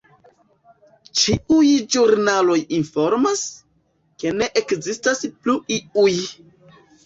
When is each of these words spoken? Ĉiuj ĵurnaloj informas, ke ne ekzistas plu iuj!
Ĉiuj 1.23 1.67
ĵurnaloj 1.97 2.57
informas, 2.79 3.45
ke 4.25 4.35
ne 4.41 4.51
ekzistas 4.65 5.25
plu 5.39 5.61
iuj! 5.81 6.11